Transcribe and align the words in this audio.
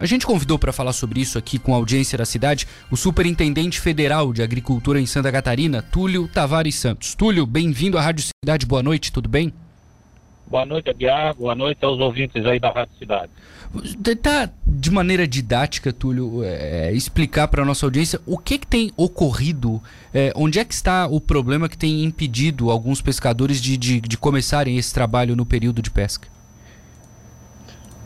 A 0.00 0.06
gente 0.06 0.24
convidou 0.24 0.58
para 0.60 0.72
falar 0.72 0.92
sobre 0.92 1.20
isso 1.20 1.36
aqui 1.36 1.58
com 1.58 1.74
a 1.74 1.76
audiência 1.76 2.16
da 2.16 2.24
cidade 2.24 2.68
o 2.88 2.96
Superintendente 2.96 3.80
Federal 3.80 4.32
de 4.32 4.42
Agricultura 4.42 5.00
em 5.00 5.06
Santa 5.06 5.32
Catarina, 5.32 5.82
Túlio 5.82 6.28
Tavares 6.28 6.76
Santos. 6.76 7.16
Túlio, 7.16 7.44
bem-vindo 7.44 7.98
à 7.98 8.00
Rádio 8.00 8.24
Cidade, 8.24 8.64
boa 8.64 8.80
noite, 8.80 9.10
tudo 9.10 9.28
bem? 9.28 9.52
Boa 10.46 10.64
noite, 10.64 10.88
Aguiar. 10.88 11.34
Boa 11.34 11.54
noite 11.54 11.84
aos 11.84 11.98
ouvintes 11.98 12.46
aí 12.46 12.60
da 12.60 12.70
Rádio 12.70 12.94
Cidade. 12.96 13.30
Tentar, 14.00 14.52
de 14.64 14.90
maneira 14.90 15.26
didática, 15.26 15.92
Túlio, 15.92 16.44
é, 16.44 16.92
explicar 16.92 17.48
para 17.48 17.62
a 17.62 17.66
nossa 17.66 17.84
audiência 17.84 18.20
o 18.24 18.38
que, 18.38 18.56
que 18.56 18.66
tem 18.66 18.92
ocorrido, 18.96 19.82
é, 20.14 20.32
onde 20.36 20.60
é 20.60 20.64
que 20.64 20.72
está 20.72 21.08
o 21.08 21.20
problema 21.20 21.68
que 21.68 21.76
tem 21.76 22.04
impedido 22.04 22.70
alguns 22.70 23.02
pescadores 23.02 23.60
de, 23.60 23.76
de, 23.76 24.00
de 24.00 24.16
começarem 24.16 24.78
esse 24.78 24.94
trabalho 24.94 25.34
no 25.34 25.44
período 25.44 25.82
de 25.82 25.90
pesca? 25.90 26.28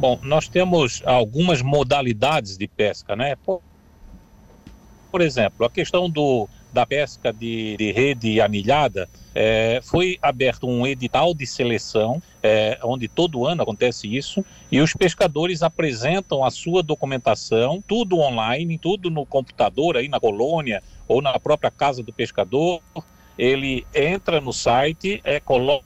Bom, 0.03 0.19
nós 0.21 0.49
temos 0.49 1.01
algumas 1.07 1.63
modalidades 1.63 2.59
de 2.59 2.67
pesca, 2.67 3.15
né? 3.15 3.37
Por, 3.37 3.63
por 5.13 5.21
exemplo, 5.21 5.65
a 5.65 5.71
questão 5.71 6.11
do, 6.11 6.49
da 6.73 6.85
pesca 6.85 7.33
de, 7.33 7.77
de 7.77 7.93
rede 7.93 8.41
anilhada, 8.41 9.09
é, 9.33 9.79
foi 9.81 10.19
aberto 10.21 10.67
um 10.67 10.85
edital 10.85 11.33
de 11.33 11.47
seleção, 11.47 12.21
é, 12.43 12.81
onde 12.83 13.07
todo 13.07 13.47
ano 13.47 13.63
acontece 13.63 14.13
isso, 14.13 14.45
e 14.73 14.81
os 14.81 14.93
pescadores 14.93 15.63
apresentam 15.63 16.45
a 16.45 16.51
sua 16.51 16.83
documentação, 16.83 17.81
tudo 17.87 18.19
online, 18.19 18.79
tudo 18.79 19.09
no 19.09 19.25
computador, 19.25 19.97
aí 19.97 20.09
na 20.09 20.19
colônia 20.19 20.83
ou 21.07 21.23
na 21.23 21.39
própria 21.39 21.71
casa 21.71 22.03
do 22.03 22.13
pescador. 22.13 22.83
Ele 23.39 23.87
entra 23.95 24.41
no 24.41 24.53
site, 24.53 25.21
é, 25.23 25.39
coloca 25.39 25.85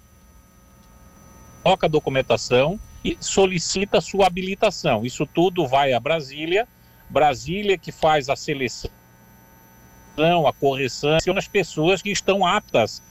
a 1.83 1.87
documentação 1.87 2.81
e 3.07 3.17
solicita 3.21 4.01
sua 4.01 4.27
habilitação. 4.27 5.07
Isso 5.07 5.25
tudo 5.25 5.65
vai 5.65 5.93
a 5.93 6.01
Brasília, 6.01 6.67
Brasília 7.09 7.79
que 7.79 7.93
faz 7.93 8.29
a 8.29 8.35
seleção 8.35 8.91
a 10.49 10.53
correção 10.53 11.19
nas 11.35 11.47
pessoas 11.47 12.01
que 12.01 12.11
estão 12.11 12.47
aptas 12.47 13.03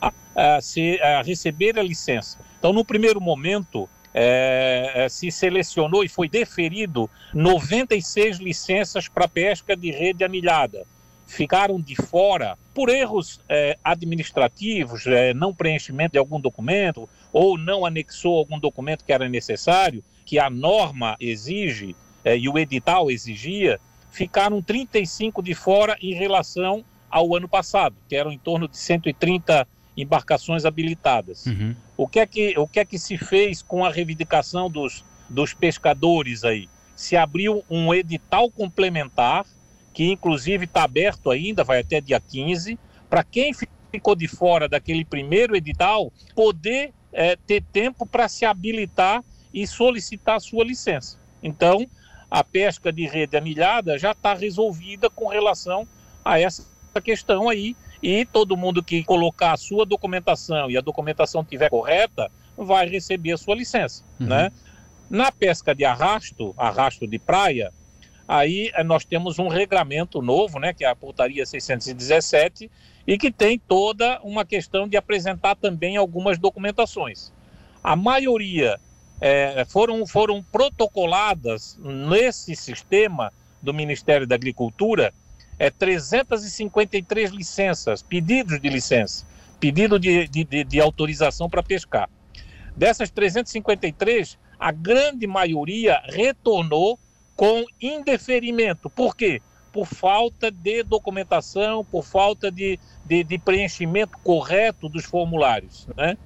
a, 0.00 0.12
a, 0.34 0.60
se, 0.60 0.98
a 1.02 1.20
receber 1.20 1.76
a 1.76 1.82
licença. 1.82 2.38
Então, 2.56 2.72
no 2.72 2.84
primeiro 2.84 3.20
momento, 3.20 3.88
é, 4.14 4.92
é 4.94 5.08
se 5.08 5.30
selecionou 5.30 6.04
e 6.04 6.08
foi 6.08 6.28
deferido 6.28 7.10
96 7.34 8.38
licenças 8.38 9.08
para 9.08 9.26
pesca 9.26 9.76
de 9.76 9.90
rede 9.90 10.22
anilhada. 10.22 10.86
Ficaram 11.26 11.80
de 11.80 11.96
fora 11.96 12.56
por 12.72 12.88
erros 12.88 13.40
é, 13.48 13.76
administrativos, 13.82 15.04
é, 15.08 15.34
não 15.34 15.52
preenchimento 15.52 16.12
de 16.12 16.18
algum 16.18 16.40
documento 16.40 17.08
ou 17.36 17.58
não 17.58 17.84
anexou 17.84 18.38
algum 18.38 18.58
documento 18.58 19.04
que 19.04 19.12
era 19.12 19.28
necessário, 19.28 20.02
que 20.24 20.38
a 20.38 20.48
norma 20.48 21.18
exige 21.20 21.94
é, 22.24 22.34
e 22.34 22.48
o 22.48 22.58
edital 22.58 23.10
exigia 23.10 23.78
ficaram 24.10 24.62
35 24.62 25.42
de 25.42 25.54
fora 25.54 25.98
em 26.00 26.14
relação 26.14 26.82
ao 27.10 27.36
ano 27.36 27.46
passado, 27.46 27.94
que 28.08 28.16
eram 28.16 28.32
em 28.32 28.38
torno 28.38 28.66
de 28.66 28.78
130 28.78 29.68
embarcações 29.94 30.64
habilitadas. 30.64 31.44
Uhum. 31.44 31.76
O, 31.94 32.08
que 32.08 32.20
é 32.20 32.26
que, 32.26 32.58
o 32.58 32.66
que 32.66 32.80
é 32.80 32.86
que 32.86 32.98
se 32.98 33.18
fez 33.18 33.60
com 33.60 33.84
a 33.84 33.90
reivindicação 33.90 34.70
dos, 34.70 35.04
dos 35.28 35.52
pescadores 35.52 36.42
aí? 36.42 36.70
Se 36.94 37.18
abriu 37.18 37.62
um 37.68 37.92
edital 37.92 38.50
complementar, 38.50 39.44
que 39.92 40.10
inclusive 40.10 40.64
está 40.64 40.84
aberto 40.84 41.30
ainda, 41.30 41.62
vai 41.62 41.80
até 41.80 42.00
dia 42.00 42.18
15, 42.18 42.78
para 43.10 43.22
quem 43.22 43.52
ficou 43.92 44.16
de 44.16 44.26
fora 44.26 44.66
daquele 44.66 45.04
primeiro 45.04 45.54
edital 45.54 46.10
poder 46.34 46.94
é, 47.12 47.36
ter 47.36 47.62
tempo 47.62 48.06
para 48.06 48.28
se 48.28 48.44
habilitar 48.44 49.22
e 49.52 49.66
solicitar 49.66 50.36
a 50.36 50.40
sua 50.40 50.64
licença. 50.64 51.18
Então, 51.42 51.86
a 52.30 52.42
pesca 52.42 52.92
de 52.92 53.06
rede 53.06 53.36
anilhada 53.36 53.98
já 53.98 54.12
está 54.12 54.34
resolvida 54.34 55.08
com 55.08 55.28
relação 55.28 55.86
a 56.24 56.38
essa 56.38 56.66
questão 57.02 57.48
aí. 57.48 57.76
E 58.02 58.24
todo 58.26 58.56
mundo 58.56 58.82
que 58.82 59.02
colocar 59.02 59.52
a 59.52 59.56
sua 59.56 59.86
documentação 59.86 60.70
e 60.70 60.76
a 60.76 60.80
documentação 60.80 61.40
estiver 61.40 61.70
correta 61.70 62.30
vai 62.56 62.88
receber 62.88 63.32
a 63.32 63.36
sua 63.36 63.54
licença, 63.54 64.04
uhum. 64.20 64.26
né? 64.26 64.52
Na 65.08 65.30
pesca 65.30 65.74
de 65.74 65.84
arrasto, 65.84 66.54
arrasto 66.56 67.06
de 67.06 67.18
praia, 67.18 67.72
aí 68.26 68.70
eh, 68.74 68.82
nós 68.82 69.04
temos 69.04 69.38
um 69.38 69.48
regramento 69.48 70.20
novo, 70.20 70.58
né, 70.58 70.72
que 70.72 70.84
é 70.84 70.88
a 70.88 70.96
portaria 70.96 71.46
617, 71.46 72.70
e 73.06 73.16
que 73.16 73.30
tem 73.30 73.58
toda 73.58 74.20
uma 74.22 74.44
questão 74.44 74.88
de 74.88 74.96
apresentar 74.96 75.54
também 75.54 75.96
algumas 75.96 76.38
documentações. 76.38 77.32
A 77.82 77.94
maioria 77.94 78.80
é, 79.20 79.64
foram, 79.68 80.06
foram 80.06 80.42
protocoladas 80.42 81.78
nesse 81.80 82.56
sistema 82.56 83.32
do 83.62 83.72
Ministério 83.72 84.26
da 84.26 84.34
Agricultura 84.34 85.14
é, 85.58 85.70
353 85.70 87.30
licenças, 87.30 88.02
pedidos 88.02 88.60
de 88.60 88.68
licença, 88.68 89.24
pedido 89.58 89.98
de, 89.98 90.28
de, 90.28 90.64
de, 90.64 90.80
autorização 90.80 91.48
para 91.48 91.62
pescar. 91.62 92.08
Dessas 92.76 93.10
353, 93.10 94.38
a 94.58 94.70
grande 94.70 95.26
maioria 95.26 96.02
retornou 96.04 96.98
com 97.34 97.64
indeferimento. 97.80 98.90
Por 98.90 99.16
quê? 99.16 99.40
Por 99.76 99.86
falta 99.86 100.50
de 100.50 100.82
documentação, 100.82 101.84
por 101.84 102.02
falta 102.02 102.50
de, 102.50 102.78
de, 103.04 103.22
de 103.22 103.38
preenchimento 103.38 104.16
correto 104.24 104.88
dos 104.88 105.04
formulários. 105.04 105.86
Né? 105.96 106.16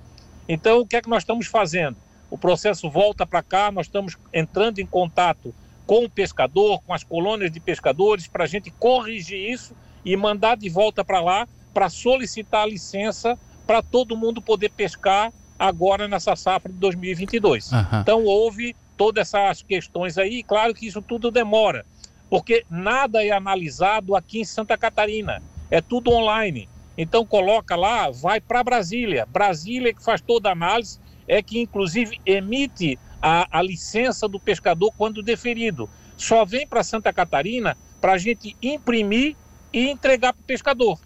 Então, 0.49 0.81
o 0.81 0.87
que 0.87 0.97
é 0.97 1.03
que 1.03 1.09
nós 1.09 1.23
estamos 1.23 1.47
fazendo? 1.47 1.97
o 2.31 2.39
processo 2.39 2.89
volta 2.89 3.27
para 3.27 3.43
cá, 3.43 3.73
nós 3.73 3.87
estamos 3.87 4.17
entrando 4.33 4.79
em 4.79 4.87
contato 4.87 5.53
com 5.87 6.05
o 6.05 6.09
pescador, 6.11 6.81
com 6.87 6.95
as 6.95 7.03
colônias 7.03 7.51
de 7.51 7.59
pescadores, 7.59 8.29
para 8.29 8.45
a 8.45 8.47
gente 8.47 8.71
corrigir 8.71 9.51
isso 9.51 9.75
e 10.05 10.17
mandar 10.17 10.57
de 10.57 10.69
volta 10.69 11.05
para 11.05 11.21
lá 11.21 11.49
para 11.75 11.89
solicitar 11.89 12.63
a 12.63 12.67
licença 12.67 13.39
para 13.67 13.83
todo 13.83 14.17
mundo 14.17 14.41
poder 14.41 14.71
pescar 14.71 15.33
agora 15.59 16.09
nessa 16.09 16.37
safra 16.37 16.73
de 16.73 16.79
2022. 16.79 17.73
Uhum. 17.73 17.81
Então 18.01 18.25
houve 18.25 18.75
todas 18.97 19.29
essas 19.29 19.63
questões 19.63 20.17
aí, 20.17 20.43
claro 20.43 20.73
que 20.75 20.87
isso 20.87 21.03
tudo 21.03 21.31
demora, 21.31 21.85
porque 22.31 22.65
nada 22.71 23.23
é 23.25 23.31
analisado 23.31 24.17
aqui 24.17 24.41
em 24.41 24.45
Santa 24.45 24.79
Catarina, 24.79 25.43
é 25.71 25.81
tudo 25.81 26.11
online. 26.13 26.69
Então 26.97 27.27
coloca 27.27 27.77
lá, 27.77 28.11
vai 28.11 28.41
para 28.41 28.65
Brasília, 28.65 29.27
Brasília 29.27 29.93
que 29.93 30.03
faz 30.03 30.21
toda 30.21 30.49
a 30.49 30.53
análise 30.53 30.99
é 31.31 31.41
que, 31.41 31.61
inclusive, 31.61 32.21
emite 32.27 32.99
a, 33.23 33.59
a 33.59 33.63
licença 33.63 34.27
do 34.27 34.41
pescador 34.41 34.93
quando 34.99 35.23
deferido. 35.23 35.89
Só 36.17 36.45
vem 36.45 36.67
para 36.67 36.83
Santa 36.83 37.13
Catarina 37.13 37.79
para 38.01 38.15
a 38.15 38.19
gente 38.19 38.57
imprimir 38.61 39.37
e 39.73 39.89
entregar 39.89 40.33
para 40.33 40.41
o 40.41 40.45
pescador. 40.45 40.99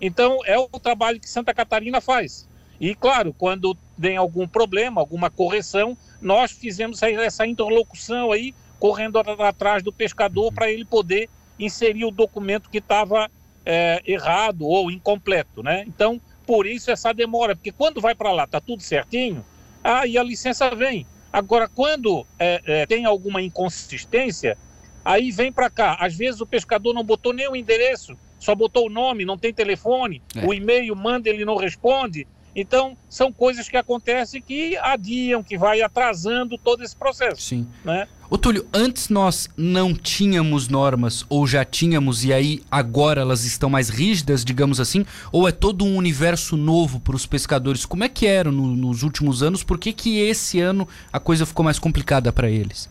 Então, 0.00 0.38
é 0.44 0.56
o 0.56 0.68
trabalho 0.68 1.18
que 1.18 1.28
Santa 1.28 1.52
Catarina 1.52 2.00
faz. 2.00 2.48
E, 2.80 2.94
claro, 2.94 3.34
quando 3.36 3.76
tem 4.00 4.16
algum 4.16 4.46
problema, 4.46 5.00
alguma 5.00 5.30
correção, 5.30 5.98
nós 6.20 6.52
fizemos 6.52 7.02
essa 7.02 7.44
interlocução 7.44 8.30
aí, 8.30 8.54
correndo 8.78 9.18
atrás 9.18 9.82
do 9.82 9.92
pescador 9.92 10.52
para 10.52 10.70
ele 10.70 10.84
poder 10.84 11.28
inserir 11.58 12.04
o 12.04 12.10
documento 12.10 12.68
que 12.68 12.78
estava 12.78 13.30
é, 13.64 14.02
errado 14.06 14.66
ou 14.66 14.90
incompleto, 14.90 15.62
né? 15.62 15.84
Então, 15.86 16.20
por 16.46 16.66
isso 16.66 16.90
essa 16.90 17.12
demora, 17.12 17.56
porque 17.56 17.72
quando 17.72 18.00
vai 18.00 18.14
para 18.14 18.32
lá, 18.32 18.44
está 18.44 18.60
tudo 18.60 18.82
certinho, 18.82 19.44
aí 19.82 20.16
a 20.16 20.22
licença 20.22 20.74
vem. 20.74 21.06
Agora, 21.32 21.68
quando 21.68 22.26
é, 22.38 22.62
é, 22.64 22.86
tem 22.86 23.04
alguma 23.04 23.42
inconsistência, 23.42 24.56
aí 25.04 25.30
vem 25.30 25.52
para 25.52 25.68
cá. 25.68 25.96
Às 26.00 26.14
vezes 26.14 26.40
o 26.40 26.46
pescador 26.46 26.94
não 26.94 27.04
botou 27.04 27.32
nem 27.32 27.48
o 27.48 27.56
endereço, 27.56 28.16
só 28.38 28.54
botou 28.54 28.86
o 28.86 28.90
nome, 28.90 29.24
não 29.24 29.36
tem 29.36 29.52
telefone, 29.52 30.22
é. 30.34 30.46
o 30.46 30.54
e-mail 30.54 30.94
manda, 30.94 31.28
ele 31.28 31.44
não 31.44 31.56
responde. 31.56 32.26
Então, 32.58 32.96
são 33.06 33.30
coisas 33.30 33.68
que 33.68 33.76
acontecem 33.76 34.40
que 34.40 34.78
adiam, 34.78 35.42
que 35.42 35.58
vai 35.58 35.82
atrasando 35.82 36.56
todo 36.56 36.82
esse 36.82 36.96
processo. 36.96 37.42
Sim. 37.42 37.68
Né? 37.84 38.08
Ô 38.30 38.38
Túlio, 38.38 38.66
antes 38.72 39.10
nós 39.10 39.50
não 39.58 39.94
tínhamos 39.94 40.66
normas, 40.66 41.26
ou 41.28 41.46
já 41.46 41.66
tínhamos, 41.66 42.24
e 42.24 42.32
aí 42.32 42.62
agora 42.70 43.20
elas 43.20 43.44
estão 43.44 43.68
mais 43.68 43.90
rígidas, 43.90 44.42
digamos 44.42 44.80
assim, 44.80 45.04
ou 45.30 45.46
é 45.46 45.52
todo 45.52 45.84
um 45.84 45.96
universo 45.96 46.56
novo 46.56 46.98
para 46.98 47.14
os 47.14 47.26
pescadores? 47.26 47.84
Como 47.84 48.04
é 48.04 48.08
que 48.08 48.26
era 48.26 48.50
no, 48.50 48.74
nos 48.74 49.02
últimos 49.02 49.42
anos? 49.42 49.62
Por 49.62 49.78
que, 49.78 49.92
que 49.92 50.18
esse 50.18 50.58
ano 50.58 50.88
a 51.12 51.20
coisa 51.20 51.44
ficou 51.44 51.62
mais 51.62 51.78
complicada 51.78 52.32
para 52.32 52.48
eles? 52.48 52.88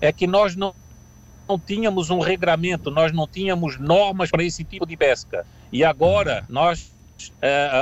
É 0.00 0.10
que 0.10 0.26
nós 0.26 0.56
não, 0.56 0.74
não 1.46 1.58
tínhamos 1.58 2.08
um 2.08 2.20
regramento, 2.20 2.90
nós 2.90 3.12
não 3.12 3.28
tínhamos 3.28 3.78
normas 3.78 4.30
para 4.30 4.42
esse 4.42 4.64
tipo 4.64 4.86
de 4.86 4.96
pesca. 4.96 5.46
E 5.70 5.84
agora 5.84 6.42
ah. 6.42 6.46
nós 6.48 6.91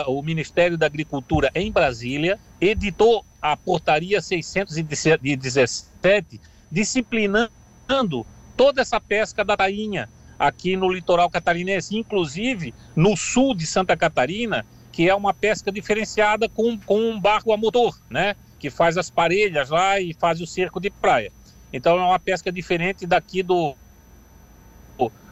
o 0.07 0.23
Ministério 0.23 0.77
da 0.77 0.87
Agricultura 0.87 1.51
em 1.55 1.71
Brasília 1.71 2.39
editou 2.61 3.25
a 3.41 3.57
portaria 3.57 4.21
617, 4.21 6.41
disciplinando 6.71 8.27
toda 8.57 8.83
essa 8.83 9.01
pesca 9.01 9.45
da 9.45 9.57
tainha 9.57 10.09
aqui 10.39 10.77
no 10.77 10.91
litoral 10.91 11.31
catarinense, 11.31 11.97
inclusive 11.97 12.75
no 12.97 13.17
sul 13.17 13.55
de 13.55 13.67
Santa 13.67 13.97
Catarina, 13.97 14.67
que 14.91 15.09
é 15.09 15.15
uma 15.15 15.35
pesca 15.35 15.71
diferenciada 15.71 16.49
com, 16.49 16.79
com 16.79 16.99
um 16.99 17.21
barco 17.21 17.53
a 17.53 17.57
motor, 17.57 17.97
né? 18.09 18.35
Que 18.59 18.71
faz 18.71 18.97
as 18.97 19.11
parelhas 19.11 19.71
lá 19.71 20.01
e 20.01 20.15
faz 20.15 20.41
o 20.41 20.47
cerco 20.47 20.81
de 20.81 20.91
praia. 20.91 21.33
Então 21.73 21.99
é 21.99 22.03
uma 22.03 22.19
pesca 22.19 22.51
diferente 22.51 23.07
daqui 23.07 23.43
do, 23.43 23.77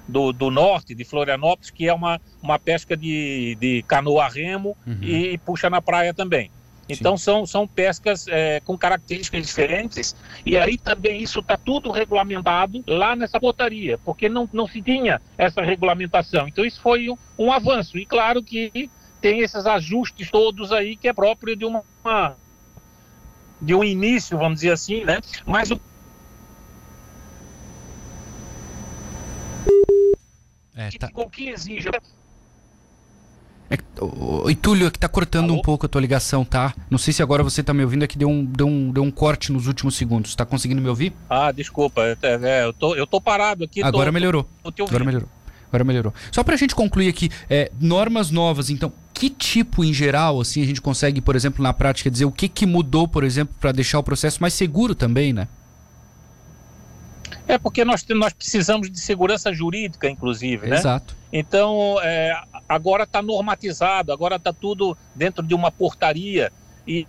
do, 0.09 0.33
do 0.33 0.51
norte, 0.51 0.95
de 0.95 1.05
Florianópolis, 1.05 1.71
que 1.71 1.87
é 1.87 1.93
uma, 1.93 2.21
uma 2.43 2.59
pesca 2.59 2.97
de, 2.97 3.57
de 3.61 3.83
canoa 3.83 4.25
a 4.25 4.29
remo 4.29 4.77
uhum. 4.87 4.99
e, 5.03 5.35
e 5.35 5.39
puxa 5.39 5.69
na 5.69 5.83
praia 5.83 6.15
também. 6.15 6.51
Então 6.89 7.19
são, 7.19 7.45
são 7.45 7.69
pescas 7.69 8.27
é, 8.29 8.61
com 8.61 8.77
características 8.79 9.47
diferentes 9.47 10.17
e 10.45 10.57
aí 10.57 10.79
também 10.79 11.23
isso 11.23 11.41
está 11.41 11.57
tudo 11.57 11.91
regulamentado 11.91 12.83
lá 12.87 13.15
nessa 13.15 13.39
portaria, 13.39 13.99
porque 13.99 14.29
não, 14.29 14.49
não 14.53 14.67
se 14.67 14.81
tinha 14.81 15.21
essa 15.37 15.61
regulamentação. 15.61 16.49
Então 16.49 16.65
isso 16.65 16.81
foi 16.81 17.11
um, 17.11 17.17
um 17.39 17.53
avanço 17.53 17.99
e 17.99 18.07
claro 18.07 18.43
que 18.43 18.91
tem 19.21 19.41
esses 19.41 19.67
ajustes 19.67 20.31
todos 20.31 20.73
aí 20.73 20.97
que 20.97 21.09
é 21.09 21.13
próprio 21.13 21.55
de 21.55 21.67
uma, 21.67 21.83
uma 22.03 22.37
de 23.61 23.75
um 23.75 23.85
início, 23.85 24.39
vamos 24.39 24.61
dizer 24.61 24.71
assim, 24.71 25.05
né? 25.05 25.21
Mas 25.45 25.71
o 25.71 25.79
é, 30.79 30.91
tá... 30.93 31.11
o 31.13 31.29
que 31.29 31.49
exige 31.49 31.89
é, 33.71 33.77
o, 34.01 34.55
Túlio, 34.55 34.87
é 34.87 34.91
que 34.91 34.99
tá 34.99 35.09
cortando 35.09 35.51
Alô? 35.51 35.59
um 35.59 35.63
pouco 35.63 35.85
a 35.85 35.89
tua 35.89 36.01
ligação, 36.01 36.45
tá? 36.45 36.75
Não 36.89 36.97
sei 36.97 37.13
se 37.13 37.23
agora 37.23 37.43
você 37.43 37.63
tá 37.63 37.75
me 37.75 37.83
ouvindo, 37.83 38.05
é 38.05 38.07
que 38.07 38.17
deu 38.17 38.29
um, 38.29 38.45
deu 38.45 38.67
um, 38.67 38.91
deu 38.91 39.03
um 39.03 39.11
corte 39.11 39.53
nos 39.53 39.67
últimos 39.67 39.95
segundos. 39.97 40.35
Tá 40.35 40.47
conseguindo 40.47 40.81
me 40.81 40.89
ouvir? 40.89 41.13
Ah, 41.29 41.53
desculpa. 41.53 42.03
É, 42.03 42.17
é, 42.23 42.65
eu, 42.65 42.73
tô, 42.73 42.95
eu 42.95 43.07
tô 43.07 43.21
parado 43.21 43.65
aqui. 43.65 43.83
Agora 43.83 44.07
tô, 44.07 44.13
melhorou. 44.15 44.49
Tô, 44.63 44.85
agora 44.85 45.05
melhorou. 45.05 45.29
Agora 45.69 45.85
melhorou. 45.85 46.15
Só 46.33 46.43
pra 46.43 46.57
gente 46.57 46.75
concluir 46.75 47.09
aqui, 47.09 47.29
é, 47.51 47.71
normas 47.79 48.31
novas, 48.31 48.71
então, 48.71 48.91
que 49.13 49.29
tipo 49.29 49.85
em 49.85 49.93
geral, 49.93 50.41
assim, 50.41 50.63
a 50.63 50.67
gente 50.67 50.81
consegue, 50.81 51.21
por 51.21 51.37
exemplo, 51.37 51.63
na 51.63 51.75
prática, 51.75 52.11
dizer 52.11 52.25
o 52.25 52.33
que, 52.33 52.49
que 52.49 52.65
mudou, 52.65 53.07
por 53.07 53.23
exemplo, 53.23 53.55
para 53.61 53.71
deixar 53.71 53.99
o 53.99 54.03
processo 54.03 54.41
mais 54.41 54.55
seguro 54.55 54.95
também, 54.95 55.35
né? 55.35 55.47
É 57.49 57.57
porque 57.57 57.83
nós, 57.83 58.05
nós 58.11 58.35
precisamos 58.35 58.91
de 58.91 59.01
segurança 59.01 59.53
jurídica, 59.55 60.09
inclusive, 60.09 60.67
né? 60.67 60.77
Exato. 60.77 61.17
Então, 61.33 61.97
é, 62.03 62.39
agora 62.69 63.05
está 63.05 63.23
normatizado, 63.23 64.13
agora 64.13 64.37
está 64.37 64.53
tudo 64.53 64.97
dentro 65.15 65.43
de 65.43 65.55
uma 65.55 65.73
portaria 65.73 66.53
e, 66.87 67.07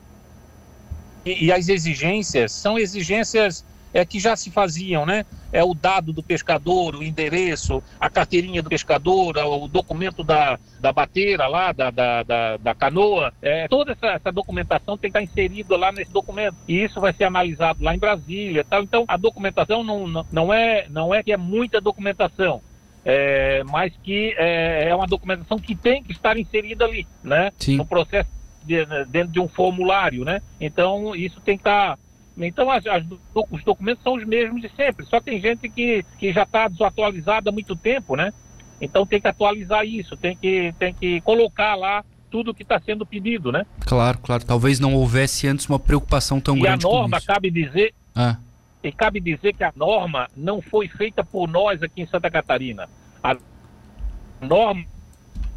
e, 1.26 1.46
e, 1.46 1.52
as 1.52 1.68
exigências 1.68 2.54
são 2.54 2.80
exigências 2.80 3.66
é, 3.94 4.06
que 4.06 4.20
já 4.20 4.36
se 4.36 4.52
faziam, 4.52 5.06
né? 5.06 5.26
É 5.52 5.64
o 5.64 5.74
dado 5.74 6.14
do 6.14 6.22
pescador, 6.22 6.96
o 6.96 7.04
endereço, 7.04 7.82
a 8.00 8.10
carteirinha 8.10 8.62
do 8.62 8.70
pescador, 8.70 9.36
o 9.38 9.68
documento 9.68 10.24
da, 10.24 10.60
da 10.80 10.92
bateira 10.92 11.48
lá, 11.48 11.72
da, 11.72 11.90
da, 11.90 12.24
da, 12.24 12.58
da 12.58 12.76
canoa. 12.76 13.34
É, 13.42 13.68
toda 13.68 13.94
essa, 13.94 14.08
essa, 14.08 14.32
documentação 14.32 14.98
tem 14.98 15.12
que 15.12 15.18
estar 15.18 15.32
inserida 15.32 15.76
lá 15.76 15.92
nesse 15.92 16.12
documento. 16.12 16.56
E 16.68 16.84
isso 16.84 17.02
vai 17.02 17.14
ser 17.14 17.24
analisado 17.24 17.84
lá 17.84 17.96
em 17.96 18.00
Brasília. 18.00 18.64
Tal. 18.64 18.84
Então, 18.84 19.06
a 19.08 19.18
documentação 19.18 19.84
não, 19.84 20.08
não, 20.08 20.26
não, 20.32 20.54
é, 20.54 20.86
não 20.90 21.14
é 21.14 21.24
que 21.24 21.32
é 21.32 21.38
muita 21.38 21.82
documentação. 21.82 22.62
É, 23.04 23.64
mas 23.64 23.94
que 24.04 24.36
é, 24.38 24.90
é 24.90 24.96
uma 24.96 25.08
documentação 25.08 25.58
que 25.58 25.74
tem 25.74 26.04
que 26.04 26.12
estar 26.12 26.38
inserida 26.38 26.86
ali, 26.86 27.08
né? 27.24 27.52
Sim. 27.58 27.78
No 27.78 27.86
processo 27.86 28.30
de, 28.64 28.86
dentro 29.06 29.32
de 29.32 29.40
um 29.40 29.48
formulário, 29.48 30.26
né? 30.26 30.42
Então 30.60 31.16
isso 31.16 31.40
tem 31.42 31.58
que 31.58 31.62
estar 31.62 31.98
então, 32.46 32.70
as, 32.72 32.86
as, 32.86 33.04
os 33.52 33.64
documentos 33.64 34.04
são 34.04 34.16
os 34.16 34.26
mesmos 34.26 34.62
de 34.62 34.70
sempre. 34.70 35.06
Só 35.06 35.20
tem 35.20 35.42
gente 35.42 35.70
que, 35.70 36.04
que 36.18 36.32
já 36.32 36.44
está 36.44 36.68
desatualizada 36.68 37.50
há 37.50 37.54
muito 37.54 37.76
tempo, 37.76 38.16
né? 38.16 38.34
Então, 38.80 39.06
tem 39.06 39.20
que 39.20 39.28
atualizar 39.28 39.86
isso, 39.86 40.16
tem 40.16 40.36
que, 40.38 40.74
tem 40.80 40.94
que 40.94 41.20
colocar 41.22 41.76
lá 41.76 42.04
tudo 42.32 42.54
que 42.54 42.64
está 42.64 42.80
sendo 42.80 43.06
pedido, 43.06 43.52
né? 43.52 43.66
Claro, 43.82 44.20
claro. 44.20 44.46
Talvez 44.46 44.80
não 44.80 44.94
houvesse 44.94 45.48
antes 45.48 45.68
uma 45.68 45.80
preocupação 45.80 46.40
tão 46.40 46.56
e 46.56 46.62
grande. 46.62 46.86
E 46.86 46.88
a 46.88 46.92
norma, 46.92 47.20
cabe 47.20 47.52
dizer. 47.52 47.94
Ah. 48.16 48.38
E 48.82 48.92
cabe 48.92 49.20
dizer 49.20 49.54
que 49.54 49.64
a 49.64 49.74
norma 49.76 50.30
não 50.36 50.62
foi 50.62 50.88
feita 50.88 51.24
por 51.24 51.48
nós 51.48 51.84
aqui 51.84 52.02
em 52.02 52.08
Santa 52.08 52.30
Catarina. 52.32 52.88
A 53.22 53.36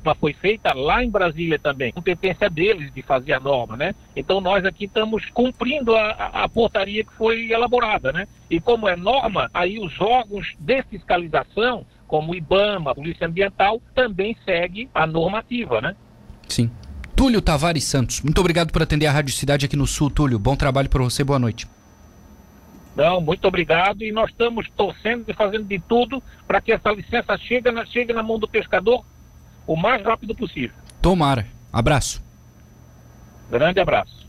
norma 0.02 0.14
foi 0.14 0.32
feita 0.32 0.74
lá 0.74 1.02
em 1.02 1.08
Brasília 1.10 1.58
também, 1.58 1.92
competência 1.92 2.50
deles 2.50 2.92
de 2.92 3.02
fazer 3.02 3.32
a 3.32 3.40
norma, 3.40 3.76
né? 3.76 3.94
Então 4.14 4.40
nós 4.40 4.64
aqui 4.64 4.84
estamos 4.84 5.24
cumprindo 5.30 5.94
a, 5.94 6.10
a, 6.44 6.48
portaria 6.48 7.04
que 7.04 7.12
foi 7.14 7.50
elaborada, 7.50 8.12
né? 8.12 8.26
E 8.50 8.60
como 8.60 8.88
é 8.88 8.96
norma, 8.96 9.48
aí 9.54 9.78
os 9.78 9.98
órgãos 10.00 10.54
de 10.58 10.82
fiscalização, 10.82 11.86
como 12.06 12.32
o 12.32 12.34
IBAMA, 12.34 12.90
a 12.90 12.94
Polícia 12.94 13.26
Ambiental, 13.26 13.80
também 13.94 14.36
segue 14.44 14.88
a 14.94 15.06
normativa, 15.06 15.80
né? 15.80 15.96
Sim. 16.48 16.70
Túlio 17.14 17.40
Tavares 17.40 17.84
Santos, 17.84 18.20
muito 18.20 18.40
obrigado 18.40 18.72
por 18.72 18.82
atender 18.82 19.06
a 19.06 19.12
Rádio 19.12 19.32
Cidade 19.32 19.66
aqui 19.66 19.76
no 19.76 19.86
Sul, 19.86 20.10
Túlio. 20.10 20.38
Bom 20.38 20.56
trabalho 20.56 20.88
para 20.88 21.02
você, 21.02 21.22
boa 21.22 21.38
noite. 21.38 21.66
Não, 22.96 23.20
muito 23.20 23.46
obrigado. 23.48 24.02
E 24.02 24.12
nós 24.12 24.30
estamos 24.30 24.68
torcendo 24.76 25.24
e 25.28 25.32
fazendo 25.32 25.64
de 25.64 25.78
tudo 25.78 26.22
para 26.46 26.60
que 26.60 26.72
essa 26.72 26.90
licença 26.90 27.38
chegue 27.38 27.70
na, 27.70 27.86
chegue 27.86 28.12
na 28.12 28.22
mão 28.22 28.38
do 28.38 28.48
pescador 28.48 29.02
o 29.66 29.76
mais 29.76 30.02
rápido 30.04 30.34
possível. 30.34 30.76
Tomara. 31.00 31.46
Abraço. 31.72 32.22
Grande 33.50 33.80
abraço. 33.80 34.21